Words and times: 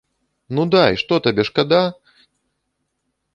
Ну 0.59 0.63
дай, 0.75 0.91
што 1.01 1.13
табе, 1.25 1.45
шкада? 1.51 1.83